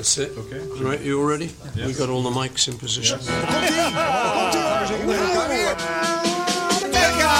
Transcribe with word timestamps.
That's 0.00 0.16
it. 0.16 0.32
Okay. 0.34 0.60
Right, 0.82 0.98
you 1.02 1.20
all 1.20 1.26
ready? 1.26 1.50
We 1.76 1.92
got 1.92 2.08
all 2.08 2.22
the 2.22 2.30
mics 2.30 2.68
in 2.68 2.78
position. 2.78 3.18
Mekka! 6.88 7.36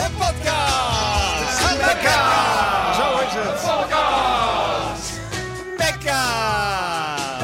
Een 0.00 0.12
podcast! 0.16 1.60
Mekka! 1.84 2.18
Zo 2.96 3.06
is 3.20 3.34
het. 3.36 3.60
Podcast! 3.60 5.12
Mekka! 5.76 6.22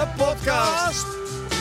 Een 0.01 0.12
podcast! 0.17 1.07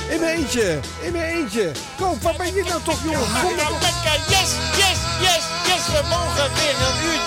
In 0.10 0.20
mijn 0.20 0.38
eentje, 0.38 0.80
in 1.02 1.12
mijn 1.12 1.36
eentje. 1.36 1.72
Kom, 1.98 2.18
waar 2.22 2.36
ben 2.38 2.54
je 2.54 2.64
nou 2.64 2.82
toch, 2.84 3.04
jongen? 3.04 3.20
Kom 3.42 3.56
Nou, 3.56 3.72
Mekka, 3.74 4.14
yes, 4.30 4.50
yes, 4.78 4.98
yes, 5.22 5.44
yes, 5.68 5.88
we 5.88 6.02
mogen 6.10 6.50
weer 6.56 6.76
een 6.88 7.04
uurtje. 7.06 7.19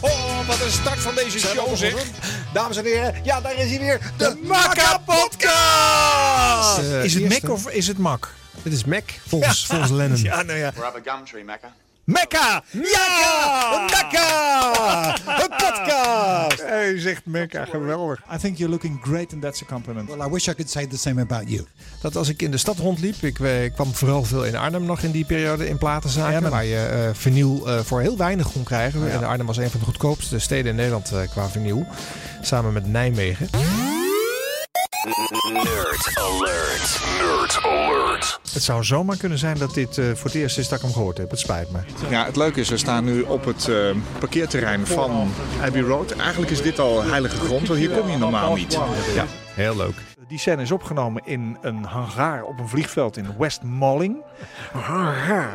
Oh, 0.00 0.46
wat 0.46 0.60
een 0.60 0.70
start 0.70 0.98
van 0.98 1.14
deze 1.14 1.38
show, 1.38 1.76
zeg. 1.76 1.94
Dames 2.52 2.76
en 2.76 2.84
heren, 2.84 3.14
ja, 3.24 3.40
daar 3.40 3.54
is 3.54 3.70
hij 3.70 3.78
weer. 3.78 4.12
De 4.16 4.40
Makka 4.42 4.98
Podcast! 4.98 6.78
Is 7.04 7.14
het. 7.14 7.28
Mac 7.28 7.50
of 7.50 7.70
is 7.70 7.86
het 7.86 7.98
Mac? 7.98 8.28
Dit 8.62 8.72
is 8.72 8.84
Mac, 8.84 9.10
volgens, 9.26 9.66
volgens 9.70 9.90
Lennon. 9.90 10.22
Ja, 10.22 10.42
nou 10.42 10.58
ja. 10.58 10.70
Grab 10.70 10.96
a 10.96 11.00
gum 11.04 11.24
Mecca. 12.04 12.62
Mecca! 12.72 13.84
Mekka! 13.86 13.86
Mekka! 13.86 15.14
Een 15.42 15.48
podcast! 15.48 16.62
Hij 16.62 16.98
zegt 17.00 17.22
Mecca, 17.26 17.64
geweldig. 17.64 18.22
I 18.34 18.38
think 18.38 18.56
you're 18.56 18.72
looking 18.72 19.00
great 19.02 19.32
and 19.32 19.42
that's 19.42 19.62
a 19.62 19.66
compliment. 19.66 20.08
Well, 20.08 20.26
I 20.26 20.30
wish 20.30 20.48
I 20.48 20.52
could 20.54 20.70
say 20.70 20.86
the 20.86 20.98
same 20.98 21.20
about 21.20 21.42
you. 21.50 21.66
Dat 22.00 22.16
als 22.16 22.28
ik 22.28 22.42
in 22.42 22.50
de 22.50 22.56
stad 22.56 22.78
rondliep, 22.78 23.22
ik, 23.22 23.38
eh, 23.40 23.64
ik 23.64 23.72
kwam 23.72 23.94
vooral 23.94 24.24
veel 24.24 24.44
in 24.44 24.56
Arnhem 24.56 24.84
nog 24.84 25.00
in 25.00 25.10
die 25.10 25.24
periode 25.24 25.68
in 25.68 25.78
platenzaken. 25.78 26.32
Ja, 26.32 26.40
maar- 26.40 26.50
waar 26.50 26.64
je 26.64 26.76
eh 26.86 27.08
vinyl 27.12 27.68
eh, 27.68 27.78
voor 27.80 28.00
heel 28.00 28.16
weinig 28.16 28.52
kon 28.52 28.62
krijgen. 28.62 29.10
En 29.10 29.24
Arnhem 29.24 29.46
was 29.46 29.56
een 29.56 29.70
van 29.70 29.80
de 29.80 29.86
goedkoopste 29.86 30.38
steden 30.38 30.70
in 30.70 30.76
Nederland 30.76 31.12
qua 31.30 31.48
vinyl. 31.48 31.86
Samen 32.40 32.72
met 32.72 32.86
Nijmegen. 32.86 33.48
Nerd 35.02 36.18
alert. 36.18 37.00
Nerd 37.20 37.60
alert. 37.62 38.40
Het 38.52 38.62
zou 38.62 38.84
zomaar 38.84 39.16
kunnen 39.16 39.38
zijn 39.38 39.58
dat 39.58 39.74
dit 39.74 39.98
eh, 39.98 40.04
voor 40.14 40.24
het 40.24 40.34
eerst 40.34 40.58
is 40.58 40.68
dat 40.68 40.78
ik 40.78 40.84
hem 40.84 40.94
gehoord 40.94 41.18
heb. 41.18 41.30
Het 41.30 41.38
spijt 41.38 41.70
me. 41.70 41.78
Ja, 42.10 42.24
het 42.24 42.36
leuke 42.36 42.60
is, 42.60 42.68
we 42.68 42.76
staan 42.76 43.04
nu 43.04 43.22
op 43.22 43.44
het 43.44 43.68
eh, 43.68 43.76
parkeerterrein 44.18 44.86
van 44.86 45.32
Abbey 45.62 45.80
Road. 45.82 46.10
En 46.10 46.20
eigenlijk 46.20 46.50
is 46.52 46.62
dit 46.62 46.78
al 46.78 47.02
heilige 47.02 47.36
grond, 47.36 47.68
want 47.68 47.80
hier 47.80 47.90
kom 47.90 48.10
je 48.10 48.16
normaal 48.16 48.54
niet. 48.54 48.72
Ja, 49.14 49.26
heel 49.54 49.76
leuk. 49.76 50.11
Die 50.32 50.40
scène 50.40 50.62
is 50.62 50.70
opgenomen 50.70 51.22
in 51.24 51.56
een 51.60 51.84
hangar 51.84 52.44
op 52.44 52.58
een 52.58 52.68
vliegveld 52.68 53.16
in 53.16 53.26
West 53.38 53.62
Malling. 53.62 54.16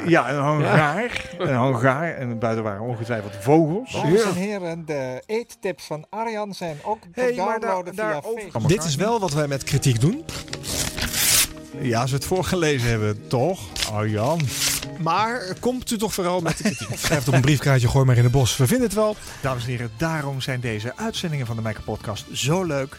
Ja, 0.06 0.30
een 0.30 0.39
hangar. 0.39 1.11
Een 1.38 1.53
hangar. 1.53 2.14
En 2.14 2.39
buiten 2.39 2.64
waren 2.64 2.81
ongetwijfeld 2.81 3.36
vogels. 3.39 3.92
Dames 3.92 4.23
en 4.23 4.33
heren, 4.33 4.86
de 4.86 5.23
eettips 5.25 5.86
van 5.86 6.05
Arjan 6.09 6.53
zijn 6.53 6.78
ook 6.83 7.00
te 7.02 7.08
Hey, 7.22 7.33
maar 7.36 7.45
daar- 7.45 7.59
downloaden 7.59 7.94
via 7.94 8.22
Facebook. 8.22 8.67
Dit 8.67 8.83
is 8.83 8.95
wel 8.95 9.20
wat 9.20 9.33
wij 9.33 9.48
met 9.48 9.64
kritiek 9.64 10.00
doen. 10.02 10.25
Ja, 11.81 12.02
als 12.02 12.09
we 12.09 12.16
het 12.16 12.25
voorgelezen 12.25 12.89
hebben, 12.89 13.28
toch? 13.28 13.59
Arjan. 13.92 14.39
Maar 15.00 15.42
komt 15.59 15.92
u 15.92 15.98
toch 15.98 16.14
vooral 16.14 16.42
met 16.42 16.58
de 16.58 16.64
kritiek. 16.64 16.98
Schrijf 16.98 17.20
het 17.20 17.28
op 17.28 17.33
een 17.33 17.42
briefkaartje, 17.42 17.88
gooi 17.88 18.05
maar 18.05 18.17
in 18.17 18.23
de 18.23 18.30
bos. 18.30 18.58
We 18.58 18.67
vinden 18.67 18.86
het 18.88 18.95
wel. 18.95 19.16
Dames 19.42 19.64
en 19.64 19.70
heren, 19.70 19.92
daarom 19.98 20.42
zijn 20.42 20.59
deze 20.59 20.94
uitzendingen 20.95 21.45
van 21.45 21.55
de 21.55 21.61
Mecca 21.61 21.81
Podcast 21.86 22.25
zo 22.31 22.64
leuk. 22.64 22.98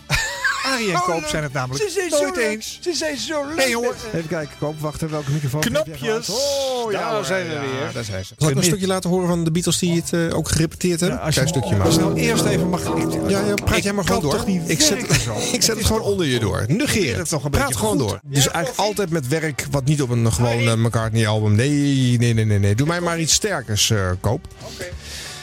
Arie 0.73 0.93
en 0.93 1.01
Koop 1.01 1.25
zijn 1.27 1.43
het 1.43 1.53
namelijk 1.53 2.09
nooit 2.11 2.37
eens. 2.37 2.79
Ze 2.83 2.93
zijn 2.95 3.17
zo 3.17 3.47
leuk. 3.47 3.57
Hey, 3.57 3.71
jongen. 3.71 3.91
Even 4.15 4.29
kijken, 4.29 4.55
Koop, 4.59 4.81
wacht 4.81 4.95
even, 5.03 5.11
welke 5.11 5.31
microfoon? 5.31 5.61
Knopjes. 5.61 6.29
Oh, 6.31 6.93
ja, 6.93 6.99
Daar 7.01 7.13
hoor, 7.15 7.25
zijn 7.25 7.47
we 7.47 7.53
ja, 7.53 7.61
weer. 7.61 7.93
Daar 7.93 8.05
zijn 8.05 8.25
ze. 8.25 8.35
Zal 8.39 8.49
ik 8.51 8.57
een 8.57 8.63
stukje 8.63 8.87
laten 8.87 9.11
horen 9.11 9.29
van 9.29 9.45
de 9.45 9.51
Beatles 9.51 9.79
die 9.79 9.95
het 9.95 10.13
eh, 10.13 10.37
ook 10.37 10.49
gerepeteerd 10.49 11.01
hebben? 11.01 11.19
Ja, 11.19 11.25
als 11.25 11.35
je 11.35 11.41
Klein 11.41 11.57
stukje 11.57 11.77
maar. 11.77 11.93
snel 11.93 12.17
eerst 12.17 12.45
even 12.45 12.69
mag... 12.69 12.81
Ik, 12.85 13.13
Ja, 13.29 13.45
ja, 13.45 13.55
praat 13.55 13.77
ik 13.77 13.83
jij 13.83 13.93
maar 13.93 14.05
gewoon 14.05 14.23
door. 14.23 14.33
toch 14.33 14.47
niet 14.47 14.71
ik 14.71 14.81
zet, 14.81 15.21
zo? 15.25 15.35
ik 15.57 15.63
zet 15.63 15.77
het 15.77 15.87
gewoon 15.87 16.03
onder 16.03 16.27
je 16.27 16.39
door. 16.39 16.65
Negeer 16.69 17.09
het 17.09 17.17
het. 17.19 17.29
toch 17.29 17.45
een 17.45 17.51
Praat 17.51 17.77
gewoon 17.77 17.99
goed. 18.01 18.09
door. 18.09 18.21
Dus 18.25 18.49
eigenlijk 18.49 18.89
altijd 18.89 19.11
met 19.11 19.29
werk 19.29 19.67
wat 19.71 19.85
niet 19.85 20.03
op 20.03 20.11
een 20.11 20.33
gewone 20.33 20.77
McCartney-album. 20.77 21.55
Nee, 21.55 22.19
nee, 22.19 22.35
nee, 22.35 22.45
nee, 22.45 22.59
nee. 22.59 22.75
Doe 22.75 22.87
mij 22.87 23.01
maar 23.01 23.19
iets 23.21 23.33
sterkers, 23.33 23.91
eh, 23.91 24.11
Koop. 24.21 24.47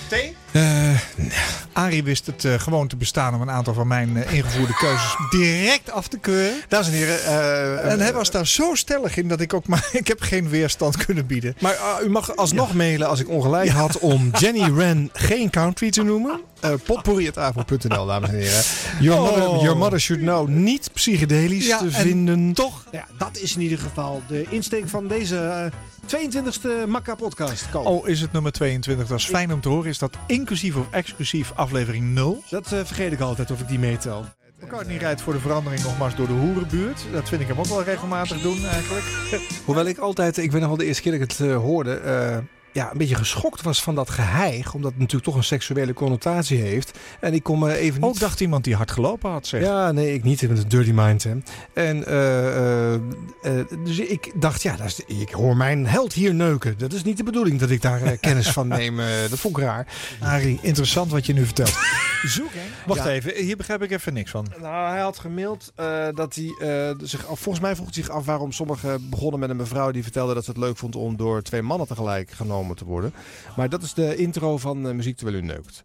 Thee? 0.08 0.36
Eh, 0.56 1.00
Arie 1.74 2.04
wist 2.04 2.26
het 2.26 2.46
eh, 2.46 2.54
gewoon 2.60 2.88
te 2.88 2.96
bestaan 2.96 3.36
om 3.36 3.42
een 3.42 3.50
aantal 3.50 3.74
van 3.74 3.88
mijn 3.88 4.18
eh, 4.24 4.34
ingevoerde 4.34 4.74
keuzes 4.74 5.16
direct 5.30 5.92
af 5.92 6.08
te 6.08 6.18
keuren. 6.18 6.54
dames 6.68 6.88
en 6.88 6.94
heren. 6.94 7.24
eh, 7.24 7.92
En 7.92 8.00
hij 8.00 8.14
was 8.14 8.32
daar 8.32 8.48
zo 8.48 8.76
stellig 8.76 9.18
in 9.18 9.28
dat 9.28 9.40
ik 9.42 9.54
ook 9.54 9.68
maar... 9.68 9.90
Ik 10.02 10.08
heb 10.08 10.22
geen 10.22 10.50
weerstand 10.50 11.06
kunnen 11.06 11.26
bieden. 11.26 11.56
Maar 11.60 11.74
uh, 11.74 12.06
u 12.06 12.10
mag 12.10 12.36
alsnog 12.36 12.74
mailen 12.74 13.08
als 13.08 13.20
ik 13.20 13.30
ongelijk 13.30 13.70
had 13.70 14.00
om 14.00 14.30
Jenny 14.40 14.74
Wren 14.74 15.10
geen 15.14 15.50
country 15.50 15.90
te 15.90 16.04
noemen. 16.04 16.42
Uh, 16.66 16.72
potpourri.avro.nl, 16.86 18.06
dames 18.06 18.30
en 18.30 18.36
heren. 18.36 18.64
Your, 19.00 19.22
mother, 19.22 19.48
Oh. 19.48 19.62
your 19.62 19.78
mother 19.78 20.00
should 20.00 20.22
know. 20.24 20.48
Niet 20.48 20.90
psychedelisch 20.94 21.68
Ja, 21.68 21.78
te 21.78 21.84
en 21.86 21.92
vinden. 21.92 22.54
Toch? 22.54 22.84
Ja, 22.92 23.06
dat 23.18 23.38
is 23.38 23.56
in 23.56 23.62
ieder 23.62 23.78
geval 23.78 24.22
de 24.28 24.46
insteek 24.50 24.88
van 24.90 25.08
deze 25.08 25.38
eh, 25.38 25.72
22e 26.26 26.88
Makka 26.88 27.16
podcast. 27.16 27.70
Koop. 27.72 27.86
Oh, 27.86 28.08
is 28.08 28.22
het 28.22 28.32
nummer 28.32 28.52
22? 28.52 29.08
Dat 29.08 29.20
is 29.20 29.26
fijn 29.26 29.54
om 29.54 29.62
te 29.62 29.70
horen. 29.70 29.90
Is 29.90 29.98
dat 29.98 30.18
inclusief 30.46 30.76
of 30.76 30.88
exclusief 30.92 31.52
aflevering 31.56 32.14
0? 32.14 32.44
Dat 32.50 32.72
eh, 32.72 32.80
vergeet 32.84 33.12
ik 33.12 33.20
altijd 33.20 33.52
of 33.52 33.60
ik 33.60 33.68
die 33.68 33.80
meetel. 33.80 34.26
McCartney 34.60 34.98
rijdt 34.98 35.22
voor 35.22 35.34
de 35.34 35.40
verandering 35.40 35.84
nogmaals 35.84 36.16
door 36.16 36.28
de 36.28 36.34
hoerenbuurt. 36.34 37.06
Dat 37.12 37.30
vind 37.30 37.42
ik 37.42 37.48
hem 37.48 37.60
ook 37.60 37.66
wel 37.66 37.84
regelmatig 37.84 38.42
doen 38.42 38.66
eigenlijk. 38.66 39.06
Hoewel 39.66 39.86
ik 39.86 39.98
altijd, 39.98 40.38
ik 40.38 40.52
weet 40.52 40.60
nog 40.60 40.70
wel 40.70 40.78
de 40.78 40.86
eerste 40.86 41.02
keer 41.02 41.12
dat 41.12 41.22
ik 41.22 41.30
het 41.30 41.48
eh, 41.48 41.58
hoorde, 41.58 41.94
eh, 41.94 42.38
ja, 42.76 42.92
een 42.92 42.98
beetje 42.98 43.16
geschokt 43.16 43.62
was 43.62 43.82
van 43.82 43.96
dat 43.96 44.10
geheig. 44.10 44.74
Omdat 44.74 44.92
het 44.92 45.00
natuurlijk 45.00 45.26
toch 45.26 45.36
een 45.36 45.44
seksuele 45.44 45.94
connotatie 45.94 46.58
heeft. 46.58 47.00
En 47.20 47.34
ik 47.34 47.44
kon 47.44 47.60
me 47.60 47.78
even 47.78 48.02
niet... 48.02 48.10
Ook 48.10 48.20
dacht 48.20 48.40
iemand 48.40 48.64
die 48.64 48.76
hard 48.76 48.92
gelopen 48.92 49.30
had, 49.32 49.48
zeg. 49.48 49.62
Ja, 49.62 49.92
nee, 49.92 50.14
ik 50.14 50.24
niet. 50.24 50.50
Met 50.50 50.58
een 50.58 50.68
dirty 50.68 50.92
mind. 50.92 51.24
Hè. 51.24 51.32
En 51.74 52.06
eh, 52.06 52.94
eh, 52.94 52.94
eh, 53.42 53.66
dus 53.84 54.00
ik 54.00 54.32
dacht, 54.36 54.62
ja, 54.62 54.76
dat 54.76 54.86
is, 54.86 55.00
ik 55.00 55.30
hoor 55.30 55.58
mijn 55.58 55.88
held 55.88 56.14
hier 56.14 56.34
neuken. 56.34 56.78
Dat 56.78 56.94
is 56.94 57.04
niet 57.04 57.18
de 57.18 57.24
bedoeling 57.24 57.60
dat 57.60 57.70
ik 57.70 57.82
daar 57.82 58.18
kennis 58.18 58.50
van 58.50 58.68
neem. 58.78 58.98
dat 59.30 59.40
vond 59.40 59.58
ik 59.58 59.64
raar. 59.64 59.88
Arie, 60.20 60.60
interessant 60.62 61.12
wat 61.12 61.26
je 61.26 61.34
nu 61.34 61.46
vertelt. 61.46 61.74
Zoek, 62.24 62.54
hè? 62.54 62.62
Wacht 62.86 63.04
Ja. 63.04 63.10
even, 63.10 63.36
hier 63.36 63.58
begrijp 63.58 63.82
ik 63.82 63.92
even 63.92 64.14
niks 64.14 64.32
van. 64.32 64.48
Nou, 64.62 64.90
hij 64.90 65.02
had 65.02 65.20
gemaild 65.20 65.72
eh, 65.76 66.08
dat 66.14 66.36
hij 66.36 66.56
eh, 66.90 66.96
zich 67.02 67.28
af, 67.28 67.40
volgens 67.40 67.64
mij 67.64 67.76
vroeg 67.76 67.94
hij 67.94 68.04
zich 68.04 68.10
af 68.10 68.26
waarom 68.26 68.52
sommigen 68.52 69.10
begonnen 69.10 69.40
met 69.40 69.50
een 69.50 69.56
mevrouw 69.56 69.92
die 69.92 70.04
vertelde 70.04 70.34
dat 70.34 70.44
ze 70.46 70.50
het 70.50 70.60
leuk 70.60 70.78
vond 70.78 70.96
om 70.96 71.18
door 71.18 71.42
twee 71.42 71.62
mannen 71.62 71.88
tegelijk 71.88 72.32
genomen 72.32 72.76
te 72.76 72.86
worden. 72.86 73.14
Maar 73.56 73.70
dat 73.70 73.84
is 73.84 73.94
de 73.94 74.16
intro 74.16 74.58
van 74.58 74.88
eh, 74.88 74.94
muziek 74.94 75.18
terwijl 75.18 75.38
u 75.38 75.42
neukt. 75.42 75.84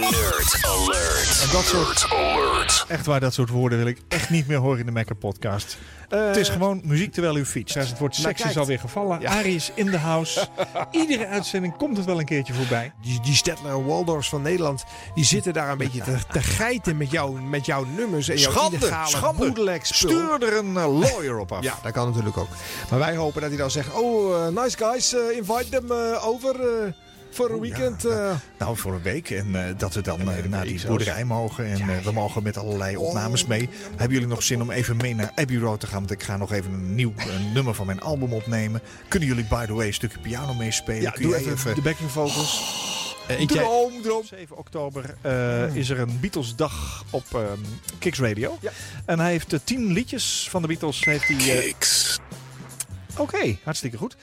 Nerd 0.00 0.58
alert. 0.62 1.40
En 1.42 1.50
dat 1.52 1.64
soort, 1.64 1.86
Nerd 1.86 2.12
alert. 2.12 2.43
Echt 2.88 3.06
waar, 3.06 3.20
dat 3.20 3.34
soort 3.34 3.50
woorden 3.50 3.78
wil 3.78 3.86
ik 3.86 3.98
echt 4.08 4.30
niet 4.30 4.46
meer 4.46 4.58
horen 4.58 4.78
in 4.78 4.86
de 4.86 4.92
Mekker 4.92 5.16
podcast. 5.16 5.78
het 6.08 6.36
is 6.36 6.48
gewoon 6.48 6.80
muziek 6.84 7.12
terwijl 7.12 7.36
u 7.36 7.44
fietst. 7.44 7.74
Het 7.74 7.98
woord 7.98 8.14
seks 8.14 8.44
is 8.44 8.56
alweer 8.56 8.78
gevallen. 8.78 9.20
Ja. 9.20 9.30
Arie 9.30 9.54
is 9.54 9.70
in 9.74 9.86
de 9.86 9.98
house. 9.98 10.46
Iedere 10.90 11.26
uitzending 11.26 11.76
komt 11.76 11.96
het 11.96 12.06
wel 12.06 12.18
een 12.18 12.24
keertje 12.24 12.52
voorbij. 12.54 12.92
Die, 13.02 13.20
die 13.20 13.34
Stedtler 13.34 13.72
en 13.72 13.86
Waldorfs 13.86 14.28
van 14.28 14.42
Nederland, 14.42 14.84
die 15.14 15.24
zitten 15.24 15.52
daar 15.52 15.70
een 15.70 15.78
beetje 15.78 16.02
te, 16.02 16.16
te 16.32 16.42
geiten 16.42 16.96
met, 16.96 17.10
jou, 17.10 17.40
met 17.40 17.66
jouw 17.66 17.84
nummers 17.84 18.28
en 18.28 18.38
jouw 18.38 18.50
Schande, 18.50 18.76
illegale 18.76 19.08
schande. 19.08 19.78
Stuur 19.82 20.42
er 20.42 20.56
een 20.56 20.76
eh, 20.76 20.98
lawyer 20.98 21.38
op 21.38 21.52
af. 21.52 21.62
Ja, 21.62 21.78
dat 21.82 21.92
kan 21.92 22.08
natuurlijk 22.08 22.36
ook. 22.36 22.48
Maar 22.90 22.98
wij 22.98 23.16
hopen 23.16 23.40
dat 23.40 23.50
hij 23.50 23.58
dan 23.58 23.70
zegt, 23.70 23.94
oh, 23.94 24.46
eh, 24.46 24.62
nice 24.62 24.76
guys, 24.76 25.14
eh, 25.14 25.36
invite 25.36 25.68
them 25.68 25.90
eh, 25.90 26.26
over 26.26 26.60
eh, 26.60 26.92
voor 27.34 27.50
een 27.50 27.60
weekend. 27.60 28.04
eh. 28.04 28.30
Nou, 28.58 28.76
voor 28.76 28.92
een 28.94 29.02
week. 29.02 29.30
En 29.30 29.66
eh, 29.68 29.74
dat 29.78 29.94
we 29.94 30.00
dan 30.02 30.20
eh, 30.20 30.44
naar 30.44 30.62
die 30.64 30.70
zelfs. 30.78 30.84
boerderij 30.84 31.24
mogen. 31.24 31.64
En 31.66 32.02
we 32.02 32.12
mogen 32.12 32.42
met 32.42 32.56
allerlei 32.56 32.96
opnames 32.96 33.46
mee. 33.46 33.68
Hebben 33.90 34.12
jullie 34.12 34.26
nog 34.28 34.42
zin 34.42 34.62
om 34.62 34.70
even 34.70 34.96
mee 34.96 35.14
naar 35.14 35.32
Abbey 35.34 35.56
Road 35.56 35.80
te 35.80 35.86
gaan? 35.86 35.98
Want 35.98 36.10
ik 36.10 36.22
ga 36.22 36.36
nog 36.36 36.52
even 36.52 36.72
een 36.72 36.94
nieuw 36.94 37.12
nummer 37.54 37.74
van 37.74 37.86
mijn 37.86 38.00
album 38.00 38.32
opnemen. 38.32 38.80
Kunnen 39.08 39.28
jullie, 39.28 39.44
by 39.44 39.64
the 39.66 39.72
way, 39.74 39.86
een 39.86 39.94
stukje 39.94 40.18
piano 40.18 40.54
meespelen? 40.54 41.00
Ja, 41.02 41.10
Kun 41.10 41.22
doe 41.22 41.30
jij 41.40 41.52
even 41.52 41.74
de 41.74 41.80
backing 41.82 42.10
vocals. 42.10 42.82
Jij- 43.28 43.46
Droom, 43.46 44.02
droom. 44.02 44.24
7 44.24 44.56
oktober 44.56 45.14
eh, 45.20 45.76
is 45.76 45.88
er 45.90 46.00
een 46.00 46.18
Beatles-dag 46.20 47.04
op 47.10 47.24
ehm 47.34 47.42
Kicks 47.98 48.18
Radio. 48.20 48.58
Ja. 48.60 48.70
En 49.04 49.18
hij 49.20 49.30
heeft 49.30 49.54
tien 49.64 49.92
liedjes 49.92 50.46
van 50.50 50.62
de 50.62 50.68
Beatles. 50.68 51.04
Heeft 51.04 51.28
hij, 51.28 51.36
eh, 51.36 51.62
Kicks. 51.64 52.18
Oké, 53.18 53.56
hartstikke 53.64 53.96
goed. 53.96 54.16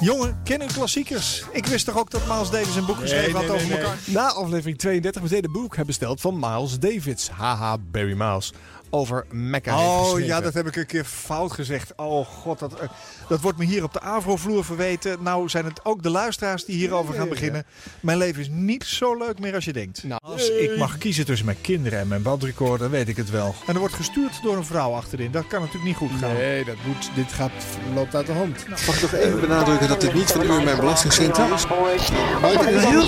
Jongen, 0.00 0.40
ken 0.44 0.62
u 0.62 0.66
klassiekers? 0.66 1.44
Ik 1.52 1.66
wist 1.66 1.86
toch 1.86 1.98
ook 1.98 2.10
dat 2.10 2.26
Miles 2.26 2.50
Davis 2.50 2.76
een 2.76 2.86
boek 2.86 2.96
geschreven 2.96 3.34
had 3.34 3.50
over 3.50 3.70
elkaar? 3.70 3.96
Na 4.06 4.32
aflevering 4.32 4.78
32 4.78 5.22
meteen 5.22 5.44
een 5.44 5.52
boek 5.52 5.68
hebben 5.68 5.86
besteld 5.86 6.20
van 6.20 6.38
Miles 6.38 6.78
Davids. 6.78 7.28
Haha, 7.28 7.78
Barry 7.78 8.14
Miles. 8.16 8.52
Over 8.94 9.24
Mecca 9.30 9.76
heeft 9.76 10.12
Oh 10.12 10.20
ja, 10.20 10.40
dat 10.40 10.54
heb 10.54 10.66
ik 10.66 10.76
een 10.76 10.86
keer 10.86 11.04
fout 11.04 11.52
gezegd. 11.52 11.92
Oh 11.96 12.26
god, 12.26 12.58
dat, 12.58 12.80
eh, 12.80 12.88
dat 13.28 13.40
wordt 13.40 13.58
me 13.58 13.64
hier 13.64 13.82
op 13.82 13.92
de 13.92 14.00
Avro-vloer 14.00 14.64
verweten. 14.64 15.22
Nou 15.22 15.48
zijn 15.48 15.64
het 15.64 15.84
ook 15.84 16.02
de 16.02 16.10
luisteraars 16.10 16.64
die 16.64 16.76
hierover 16.76 17.14
gaan 17.14 17.28
beginnen. 17.28 17.64
Mijn 18.00 18.18
leven 18.18 18.40
is 18.40 18.48
niet 18.50 18.84
zo 18.84 19.16
leuk 19.16 19.38
meer 19.38 19.54
als 19.54 19.64
je 19.64 19.72
denkt. 19.72 20.04
Nou, 20.04 20.20
Als 20.24 20.50
ik 20.50 20.76
mag 20.76 20.98
kiezen 20.98 21.24
tussen 21.24 21.46
mijn 21.46 21.60
kinderen 21.60 21.98
en 21.98 22.08
mijn 22.08 22.22
bandrecorder, 22.22 22.78
dan 22.78 22.90
weet 22.90 23.08
ik 23.08 23.16
het 23.16 23.30
wel. 23.30 23.54
En 23.66 23.74
er 23.74 23.80
wordt 23.80 23.94
gestuurd 23.94 24.42
door 24.42 24.56
een 24.56 24.64
vrouw 24.64 24.92
achterin. 24.92 25.30
Dat 25.30 25.46
kan 25.46 25.60
natuurlijk 25.60 25.86
niet 25.86 25.96
goed 25.96 26.10
gaan. 26.20 26.32
Nee, 26.32 26.64
dat 26.64 26.76
moet, 26.86 27.10
dit 27.14 27.32
gaat, 27.32 27.52
loopt 27.94 28.14
uit 28.14 28.26
de 28.26 28.32
hand. 28.32 28.68
Mag 28.68 28.94
ik 28.94 29.02
nog 29.02 29.12
even 29.12 29.40
benadrukken 29.40 29.88
dat 29.88 30.00
dit 30.00 30.14
niet 30.14 30.32
van 30.32 30.42
u 30.42 30.48
en 30.48 30.64
mijn 30.64 30.76
belastingcentrum 30.76 31.52
is? 31.52 31.64
Heel 31.64 33.06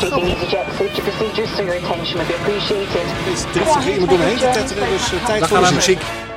Het 3.25 3.35
is 3.35 3.41
driftig 3.53 3.89
iemand 3.89 4.39
te 4.39 4.51
tetteren, 4.53 4.89
dus 4.89 5.13
eh, 5.13 5.25
tijd 5.27 5.47
voor 5.47 5.74
de 5.75 5.81
muziek. 5.81 5.99
Eh, 5.99 6.34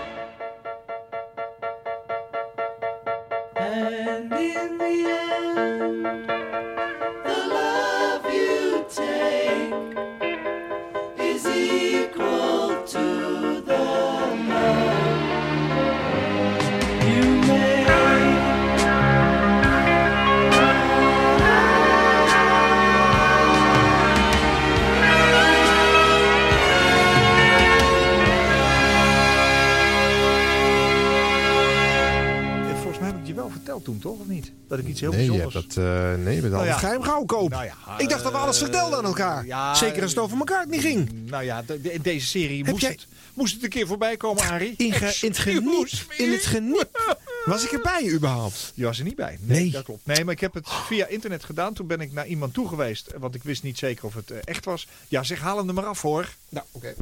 toch? 34.02 34.20
Of 34.20 34.28
niet? 34.28 34.52
Dat 34.68 34.80
ik 34.80 34.88
iets 34.88 35.00
heel 35.02 35.12
Nee, 35.12 35.24
je 35.24 35.28
bijzonders... 35.32 35.54
hebt 35.54 35.74
dat, 35.76 35.84
eh, 35.84 36.24
nee, 36.24 36.36
je 36.36 36.42
bent 36.42 36.54
al 36.54 36.60
Nou 36.60 36.66
ja. 36.72 36.78
geheim 36.78 37.02
gehouden, 37.02 37.28
Koop. 37.38 37.50
Nou 37.50 37.66
ja, 37.66 37.74
ik 37.98 38.10
dacht 38.10 38.24
dat 38.24 38.32
we 38.32 38.38
alles 38.38 38.58
eh, 38.58 38.64
vertelden 38.64 38.98
aan 38.98 39.06
elkaar. 39.06 39.46
ja, 39.46 39.74
Zeker 39.76 40.02
als 40.02 40.12
het 40.12 40.20
over 40.20 40.38
elkaar 40.38 40.68
niet 40.68 40.82
ging. 40.82 41.12
Nou 41.30 41.44
ja, 41.44 41.62
de- 41.62 41.82
de- 41.82 41.94
in 41.94 42.02
deze 42.02 42.28
serie 42.28 42.58
Heb 42.58 42.68
moest, 42.72 42.82
jij- 42.82 42.92
het, 42.92 43.08
moest 43.34 43.54
het 43.54 43.64
een 43.64 43.70
keer 43.70 43.88
voorbij 43.88 44.18
komen, 44.18 44.44
Arie. 44.44 44.74
In, 44.78 44.94
ge- 44.94 45.18
in 45.26 45.30
het 45.32 45.38
geniep. 45.38 45.88
In 46.18 46.32
het 46.32 46.46
geniep. 46.46 47.18
Was 47.46 47.64
ik 47.66 47.72
erbij 47.72 48.12
überhaupt? 48.12 48.72
Je 48.76 48.84
was 48.84 48.98
er 48.98 49.04
niet 49.04 49.16
bij. 49.16 49.38
Nee, 49.42 49.62
Nee. 49.62 49.72
dat 49.72 49.84
klopt. 49.84 50.06
Nee, 50.06 50.24
maar 50.24 50.34
ik 50.34 50.40
heb 50.40 50.54
het 50.54 50.68
via 50.70 51.08
internet 51.08 51.44
gedaan. 51.44 51.74
Toen 51.74 51.88
ben 51.88 52.02
ik 52.02 52.12
naar 52.14 52.28
iemand 52.28 52.54
toe 52.54 52.68
geweest, 52.68 53.12
want 53.18 53.36
ik 53.36 53.44
wist 53.44 53.64
niet 53.64 53.78
zeker 53.78 54.06
of 54.06 54.14
het 54.14 54.32
eh, 54.32 54.38
echt 54.44 54.66
was. 54.66 54.88
Ja, 55.08 55.24
zeg, 55.24 55.40
haal 55.40 55.58
hem 55.58 55.68
er 55.68 55.74
maar 55.74 55.86
af 55.86 56.02
hoor. 56.02 56.30
Nou, 56.50 56.66
oké. 56.72 56.94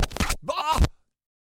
Ah! 0.46 0.76